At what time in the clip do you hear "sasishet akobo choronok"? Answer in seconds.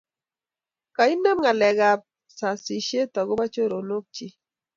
2.37-4.05